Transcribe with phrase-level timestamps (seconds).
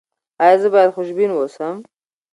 [0.43, 1.75] ایا زه باید خوشبین اوسم؟